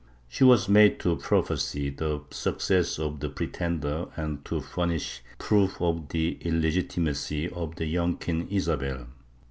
[0.27, 6.09] She was made to prophesy the success of the Pretender and to furnish proof of
[6.09, 9.05] the illegitimacy of the young Queen Isabel.